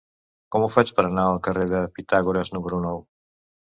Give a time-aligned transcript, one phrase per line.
[0.55, 3.09] Com ho faig per anar al carrer de Pitàgores número nou?